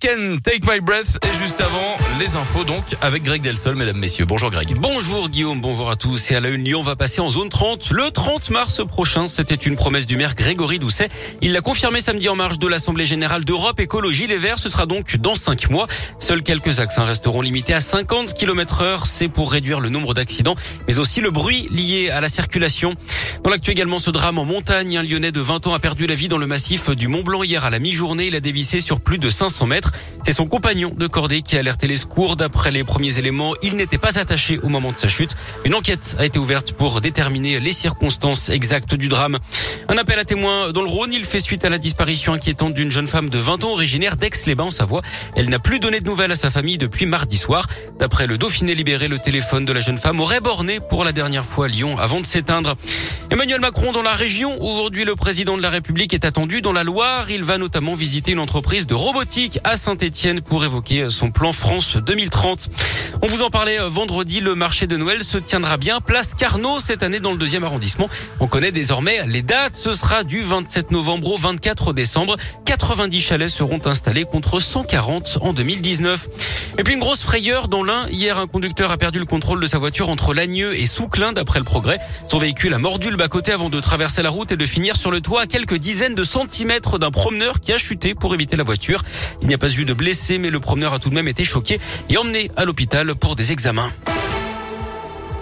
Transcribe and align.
Can 0.00 0.36
Take 0.44 0.60
My 0.62 0.78
Breath 0.80 1.18
et 1.28 1.36
juste 1.36 1.60
avant 1.60 1.96
les 2.20 2.36
infos 2.36 2.62
donc 2.62 2.84
avec 3.02 3.24
Greg 3.24 3.42
Delsol 3.42 3.74
mesdames 3.74 3.98
messieurs. 3.98 4.26
Bonjour 4.26 4.48
Greg. 4.48 4.76
Bonjour 4.76 5.28
Guillaume, 5.28 5.60
bonjour 5.60 5.90
à 5.90 5.96
tous. 5.96 6.30
Et 6.30 6.36
à 6.36 6.40
la 6.40 6.50
une 6.50 6.62
Lyon 6.62 6.84
va 6.84 6.94
passer 6.94 7.20
en 7.20 7.30
zone 7.30 7.48
30 7.48 7.90
le 7.90 8.08
30 8.12 8.50
mars 8.50 8.86
prochain. 8.86 9.26
C'était 9.26 9.56
une 9.56 9.74
promesse 9.74 10.06
du 10.06 10.16
maire 10.16 10.36
Grégory 10.36 10.78
Doucet. 10.78 11.08
Il 11.42 11.52
l'a 11.52 11.62
confirmé 11.62 12.00
samedi 12.00 12.28
en 12.28 12.36
marge 12.36 12.60
de 12.60 12.68
l'Assemblée 12.68 13.06
générale 13.06 13.44
d'Europe 13.44 13.80
Écologie 13.80 14.28
Les 14.28 14.36
Verts. 14.36 14.60
Ce 14.60 14.70
sera 14.70 14.86
donc 14.86 15.16
dans 15.16 15.34
5 15.34 15.68
mois. 15.68 15.88
Seuls 16.20 16.44
quelques 16.44 16.78
axes 16.78 16.98
resteront 16.98 17.40
limités 17.40 17.74
à 17.74 17.80
50 17.80 18.34
km 18.34 18.82
heure. 18.82 19.04
C'est 19.04 19.28
pour 19.28 19.50
réduire 19.50 19.80
le 19.80 19.88
nombre 19.88 20.14
d'accidents 20.14 20.54
mais 20.86 21.00
aussi 21.00 21.20
le 21.20 21.32
bruit 21.32 21.66
lié 21.72 22.10
à 22.10 22.20
la 22.20 22.28
circulation. 22.28 22.94
Dans 23.42 23.50
l'actu 23.50 23.72
également 23.72 23.98
ce 23.98 24.12
drame 24.12 24.38
en 24.38 24.44
montagne. 24.44 24.96
Un 24.96 25.02
Lyonnais 25.02 25.32
de 25.32 25.40
20 25.40 25.66
ans 25.66 25.74
a 25.74 25.80
perdu 25.80 26.06
la 26.06 26.14
vie 26.14 26.28
dans 26.28 26.38
le 26.38 26.46
massif 26.46 26.88
du 26.90 27.08
Mont 27.08 27.22
Blanc 27.24 27.42
hier 27.42 27.64
à 27.64 27.70
la 27.70 27.80
mi-journée. 27.80 28.28
Il 28.28 28.36
a 28.36 28.40
dévissé 28.40 28.80
sur 28.80 29.00
plus 29.00 29.18
de 29.18 29.28
500 29.28 29.66
mètres. 29.66 29.87
C'est 30.24 30.32
son 30.32 30.46
compagnon 30.46 30.92
de 30.96 31.06
cordée 31.06 31.42
qui 31.42 31.56
a 31.56 31.60
alerté 31.60 31.86
les 31.86 31.96
secours. 31.96 32.36
D'après 32.36 32.70
les 32.70 32.84
premiers 32.84 33.18
éléments, 33.18 33.54
il 33.62 33.76
n'était 33.76 33.98
pas 33.98 34.18
attaché 34.18 34.58
au 34.58 34.68
moment 34.68 34.92
de 34.92 34.98
sa 34.98 35.08
chute. 35.08 35.34
Une 35.64 35.74
enquête 35.74 36.16
a 36.18 36.26
été 36.26 36.38
ouverte 36.38 36.72
pour 36.72 37.00
déterminer 37.00 37.60
les 37.60 37.72
circonstances 37.72 38.48
exactes 38.50 38.94
du 38.94 39.08
drame. 39.08 39.38
Un 39.88 39.96
appel 39.96 40.18
à 40.18 40.24
témoins 40.24 40.70
dans 40.72 40.82
le 40.82 40.88
Rhône. 40.88 41.12
Il 41.12 41.24
fait 41.24 41.40
suite 41.40 41.64
à 41.64 41.70
la 41.70 41.78
disparition 41.78 42.34
inquiétante 42.34 42.74
d'une 42.74 42.90
jeune 42.90 43.06
femme 43.06 43.30
de 43.30 43.38
20 43.38 43.64
ans 43.64 43.72
originaire 43.72 44.16
d'Aix-les-Bains 44.16 44.64
en 44.64 44.70
Savoie. 44.70 45.02
Elle 45.34 45.48
n'a 45.48 45.58
plus 45.58 45.80
donné 45.80 46.00
de 46.00 46.06
nouvelles 46.06 46.32
à 46.32 46.36
sa 46.36 46.50
famille 46.50 46.78
depuis 46.78 47.06
mardi 47.06 47.38
soir. 47.38 47.66
D'après 47.98 48.26
le 48.26 48.36
Dauphiné 48.36 48.74
libéré, 48.74 49.08
le 49.08 49.18
téléphone 49.18 49.64
de 49.64 49.72
la 49.72 49.80
jeune 49.80 49.98
femme 49.98 50.20
aurait 50.20 50.40
borné 50.40 50.78
pour 50.80 51.04
la 51.04 51.12
dernière 51.12 51.44
fois 51.44 51.68
Lyon 51.68 51.96
avant 51.98 52.20
de 52.20 52.26
s'éteindre. 52.26 52.76
Emmanuel 53.30 53.60
Macron 53.60 53.92
dans 53.92 54.02
la 54.02 54.14
région. 54.14 54.62
Aujourd'hui, 54.62 55.04
le 55.04 55.14
président 55.14 55.56
de 55.56 55.62
la 55.62 55.70
République 55.70 56.14
est 56.14 56.24
attendu 56.24 56.62
dans 56.62 56.72
la 56.72 56.84
Loire. 56.84 57.30
Il 57.30 57.44
va 57.44 57.58
notamment 57.58 57.94
visiter 57.94 58.32
une 58.32 58.38
entreprise 58.38 58.86
de 58.86 58.94
robotique 58.94 59.58
Saint-Etienne 59.78 60.40
pour 60.40 60.64
évoquer 60.64 61.08
son 61.08 61.30
plan 61.30 61.52
France 61.52 61.96
2030. 61.96 62.68
On 63.22 63.26
vous 63.26 63.42
en 63.42 63.50
parlait 63.50 63.80
euh, 63.80 63.88
vendredi. 63.88 64.40
Le 64.40 64.54
marché 64.54 64.86
de 64.86 64.96
Noël 64.96 65.22
se 65.22 65.38
tiendra 65.38 65.76
bien 65.76 66.00
place 66.00 66.34
Carnot 66.34 66.80
cette 66.80 67.02
année 67.02 67.20
dans 67.20 67.32
le 67.32 67.38
deuxième 67.38 67.64
arrondissement. 67.64 68.08
On 68.40 68.48
connaît 68.48 68.72
désormais 68.72 69.24
les 69.26 69.42
dates. 69.42 69.76
Ce 69.76 69.92
sera 69.92 70.24
du 70.24 70.42
27 70.42 70.90
novembre 70.90 71.32
au 71.32 71.36
24 71.36 71.92
décembre. 71.92 72.36
90 72.64 73.20
chalets 73.20 73.48
seront 73.48 73.80
installés 73.86 74.24
contre 74.24 74.60
140 74.60 75.38
en 75.40 75.52
2019. 75.52 76.28
Et 76.78 76.82
puis 76.82 76.94
une 76.94 77.00
grosse 77.00 77.22
frayeur 77.22 77.68
dans 77.68 77.82
l'un. 77.82 78.08
Hier, 78.08 78.38
un 78.38 78.46
conducteur 78.46 78.90
a 78.90 78.96
perdu 78.96 79.18
le 79.18 79.26
contrôle 79.26 79.60
de 79.60 79.66
sa 79.66 79.78
voiture 79.78 80.08
entre 80.08 80.34
Lagneux 80.34 80.74
et 80.78 80.86
Souclin 80.86 81.32
d'après 81.32 81.60
le 81.60 81.64
progrès. 81.64 81.98
Son 82.26 82.38
véhicule 82.38 82.74
a 82.74 82.78
mordu 82.78 83.10
le 83.10 83.16
bas-côté 83.16 83.52
avant 83.52 83.70
de 83.70 83.80
traverser 83.80 84.22
la 84.22 84.30
route 84.30 84.52
et 84.52 84.56
de 84.56 84.66
finir 84.66 84.96
sur 84.96 85.10
le 85.10 85.20
toit 85.20 85.42
à 85.42 85.46
quelques 85.46 85.76
dizaines 85.76 86.14
de 86.14 86.24
centimètres 86.24 86.98
d'un 86.98 87.10
promeneur 87.10 87.60
qui 87.60 87.72
a 87.72 87.78
chuté 87.78 88.14
pour 88.14 88.34
éviter 88.34 88.56
la 88.56 88.64
voiture. 88.64 89.02
Il 89.40 89.48
n'y 89.48 89.54
a 89.54 89.58
pas 89.58 89.67
eu 89.68 89.84
de 89.84 89.92
blessés, 89.92 90.38
mais 90.38 90.50
le 90.50 90.60
promeneur 90.60 90.94
a 90.94 90.98
tout 90.98 91.10
de 91.10 91.14
même 91.14 91.28
été 91.28 91.44
choqué 91.44 91.80
et 92.08 92.16
emmené 92.16 92.50
à 92.56 92.64
l'hôpital 92.64 93.14
pour 93.14 93.36
des 93.36 93.52
examens. 93.52 93.90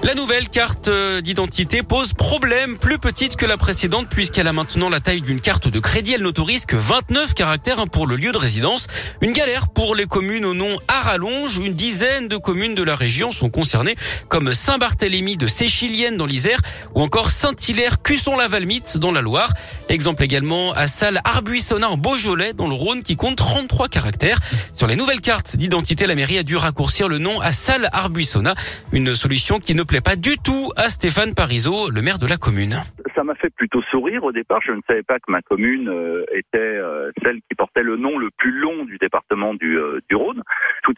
La 0.03 0.15
nouvelle 0.15 0.49
carte 0.49 0.89
euh, 0.89 1.21
d'identité 1.21 1.83
pose 1.83 2.13
problème, 2.13 2.77
plus 2.77 2.99
petite 2.99 3.35
que 3.35 3.47
la 3.47 3.57
précédente 3.57 4.09
puisqu'elle 4.09 4.47
a 4.47 4.53
maintenant 4.53 4.89
la 4.89 5.01
taille 5.01 5.21
d'une 5.21 5.41
carte 5.41 5.67
de 5.67 5.81
crédit. 5.81 6.13
Elle 6.13 6.23
n'autorise 6.23 6.65
que 6.65 6.77
29 6.77 7.35
caractères 7.35 7.81
hein, 7.81 7.87
pour 7.89 8.07
le 8.07 8.15
lieu 8.15 8.31
de 8.31 8.39
résidence. 8.39 8.87
Une 9.21 9.33
galère 9.33 9.69
pour 9.69 9.97
les 9.97 10.07
communes 10.07 10.45
au 10.45 10.55
nom 10.55 10.79
à 10.87 11.01
rallonge. 11.01 11.59
Une 11.59 11.75
dizaine 11.75 12.29
de 12.29 12.37
communes 12.37 12.77
de 12.77 12.85
la 12.85 12.95
région 12.95 13.33
sont 13.33 13.51
concernées 13.51 13.97
comme 14.29 14.53
Saint-Barthélemy 14.55 15.37
de 15.37 15.49
Séchilienne 15.49 16.17
dans 16.17 16.27
l'Isère 16.27 16.61
ou 16.95 17.03
encore 17.03 17.31
Saint-Hilaire, 17.33 18.01
Cusson-la-Valmite 18.03 18.99
dans 18.99 19.13
la 19.13 19.23
Loire. 19.23 19.53
Exemple 19.89 20.23
également 20.23 20.73
à 20.73 20.87
Salle 20.87 21.21
Arbuissonnat 21.25 21.89
en 21.89 21.97
Beaujolais 21.97 22.53
dans 22.53 22.69
le 22.69 22.75
Rhône 22.75 23.03
qui 23.03 23.17
compte 23.17 23.37
33 23.37 23.89
caractères. 23.89 24.39
Sur 24.73 24.87
les 24.87 24.97
nouvelles 24.97 25.21
cartes 25.21 25.57
d'identité, 25.57 26.07
la 26.07 26.15
mairie 26.15 26.39
a 26.39 26.43
dû 26.43 26.57
raccourcir 26.57 27.09
le 27.09 27.19
nom 27.19 27.41
à 27.41 27.53
Salle 27.53 27.89
Arbuissonnat, 27.93 28.55
une 28.93 29.15
solution 29.15 29.59
qui 29.59 29.75
ne 29.75 29.83
plaît 29.87 30.01
pas 30.01 30.17
du 30.17 30.37
tout 30.45 30.73
à 30.77 30.89
Stéphane 30.89 31.35
Parizeau, 31.35 31.91
le 31.91 32.03
maire 32.03 32.19
de 32.19 32.27
la 32.27 32.37
commune 32.37 32.77
ça 33.17 33.25
m'a 33.25 33.35
fait 33.35 33.51
plutôt 33.51 33.83
sourire 33.91 34.23
au 34.25 34.33
départ. 34.33 34.61
Je 34.65 34.73
ne 34.73 34.83
savais 34.87 35.03
pas 35.03 35.19
que 35.19 35.33
ma 35.33 35.41
commune 35.41 35.89
euh, 35.89 36.25
était 36.33 36.59
euh, 36.59 37.11
celle 37.25 37.41
qui 37.49 37.57
portait 37.57 37.83
le 37.83 37.97
nom 37.97 38.19
le 38.19 38.31
plus 38.37 38.53
long 38.53 38.85
du 38.85 38.99
département 38.99 39.55
du, 39.55 39.79
euh, 39.79 40.01
du 40.09 40.17
Rhône. 40.17 40.43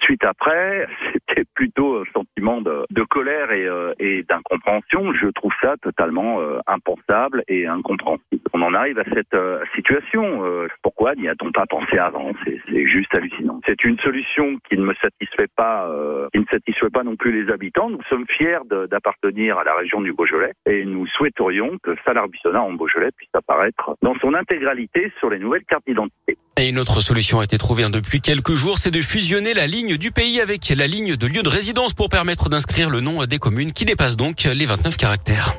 Suite 0.08 0.24
après, 0.24 0.88
c'était 1.28 1.44
plutôt 1.54 1.98
un 1.98 2.04
sentiment 2.14 2.62
de, 2.62 2.86
de 2.88 3.02
colère 3.02 3.52
et, 3.52 3.68
et 3.98 4.22
d'incompréhension. 4.22 5.12
Je 5.12 5.28
trouve 5.28 5.52
ça 5.60 5.74
totalement 5.82 6.40
impensable 6.66 7.42
et 7.46 7.66
incompréhensible. 7.66 8.40
On 8.54 8.62
en 8.62 8.72
arrive 8.72 8.98
à 8.98 9.04
cette 9.04 9.36
situation. 9.74 10.42
pourquoi 10.82 11.14
n'y 11.14 11.28
a-t-on 11.28 11.52
pas 11.52 11.66
pensé 11.66 11.98
avant? 11.98 12.32
C'est 12.44 12.86
juste 12.86 13.14
hallucinant. 13.14 13.60
C'est 13.66 13.84
une 13.84 13.98
solution 13.98 14.56
qui 14.68 14.78
ne 14.78 14.84
me 14.84 14.94
satisfait 14.94 15.48
pas, 15.54 15.90
qui 16.32 16.40
ne 16.40 16.46
satisfait 16.50 16.90
pas 16.90 17.04
non 17.04 17.16
plus 17.16 17.44
les 17.44 17.52
habitants. 17.52 17.90
Nous 17.90 18.02
sommes 18.08 18.26
fiers 18.28 18.64
d'appartenir 18.90 19.58
à 19.58 19.64
la 19.64 19.74
région 19.74 20.00
du 20.00 20.14
Beaujolais 20.14 20.52
et 20.64 20.86
nous 20.86 21.06
souhaiterions 21.06 21.76
que 21.82 21.94
Salar-Buissonnat 22.06 22.62
en 22.62 22.72
Beaujolais 22.72 23.10
puisse 23.16 23.34
apparaître 23.34 23.94
dans 24.00 24.14
son 24.20 24.32
intégralité 24.32 25.12
sur 25.18 25.28
les 25.28 25.38
nouvelles 25.38 25.64
cartes 25.64 25.84
d'identité. 25.86 26.38
Et 26.58 26.68
une 26.68 26.80
autre 26.80 27.00
solution 27.00 27.38
a 27.38 27.44
été 27.44 27.56
trouvée 27.56 27.84
hein, 27.84 27.90
depuis 27.90 28.20
quelques 28.20 28.54
jours, 28.54 28.78
c'est 28.78 28.90
de 28.90 29.00
fusionner 29.00 29.54
la 29.54 29.68
ligne 29.68 29.96
du 29.96 30.10
pays 30.10 30.40
avec 30.40 30.68
la 30.70 30.88
ligne 30.88 31.14
de 31.14 31.26
lieu 31.28 31.44
de 31.44 31.48
résidence 31.48 31.92
pour 31.94 32.08
permettre 32.08 32.48
d'inscrire 32.48 32.90
le 32.90 33.00
nom 33.00 33.24
des 33.26 33.38
communes 33.38 33.72
qui 33.72 33.84
dépassent 33.84 34.16
donc 34.16 34.42
les 34.42 34.66
29 34.66 34.96
caractères. 34.96 35.54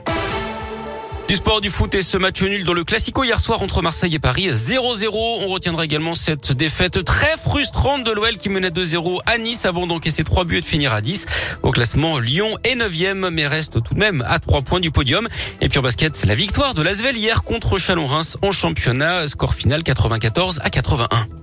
Du 1.29 1.35
sport, 1.35 1.61
du 1.61 1.69
foot 1.69 1.93
et 1.93 2.01
ce 2.01 2.17
match 2.17 2.41
nul 2.41 2.63
dans 2.63 2.73
le 2.73 2.83
Classico 2.83 3.23
hier 3.23 3.39
soir 3.39 3.61
entre 3.61 3.83
Marseille 3.83 4.15
et 4.15 4.19
Paris 4.19 4.47
0-0. 4.47 5.09
On 5.13 5.47
retiendra 5.49 5.85
également 5.85 6.15
cette 6.15 6.53
défaite 6.53 7.03
très 7.03 7.37
frustrante 7.37 8.03
de 8.03 8.09
l'OL 8.09 8.39
qui 8.39 8.49
menait 8.49 8.71
2-0 8.71 9.19
à 9.27 9.37
Nice 9.37 9.67
avant 9.67 9.85
d'encaisser 9.85 10.23
3 10.23 10.45
buts 10.45 10.57
et 10.57 10.61
de 10.61 10.65
finir 10.65 10.91
à 10.91 11.01
10. 11.01 11.27
Au 11.61 11.69
classement, 11.69 12.17
Lyon 12.17 12.57
est 12.63 12.75
9e 12.75 13.29
mais 13.29 13.45
reste 13.45 13.83
tout 13.83 13.93
de 13.93 13.99
même 13.99 14.25
à 14.27 14.39
3 14.39 14.63
points 14.63 14.79
du 14.79 14.89
podium. 14.89 15.27
Et 15.61 15.69
puis 15.69 15.77
en 15.77 15.83
basket, 15.83 16.25
la 16.25 16.33
victoire 16.33 16.73
de 16.73 16.81
l'Asvel 16.81 17.15
hier 17.15 17.43
contre 17.43 17.77
Chalon-Reims 17.77 18.37
en 18.41 18.51
championnat. 18.51 19.27
Score 19.27 19.53
final 19.53 19.83
94 19.83 20.61
à 20.63 20.71
81. 20.71 21.38